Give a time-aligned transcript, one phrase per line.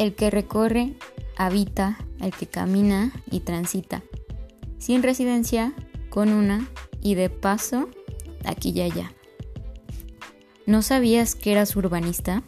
[0.00, 0.94] el que recorre,
[1.36, 4.02] habita, el que camina y transita,
[4.78, 5.74] sin residencia,
[6.08, 6.66] con una
[7.02, 7.90] y de paso,
[8.46, 9.12] aquí y allá.
[10.64, 12.42] ¿No sabías que eras urbanista?